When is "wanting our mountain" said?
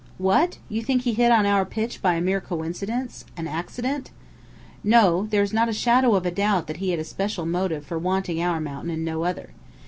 7.99-8.89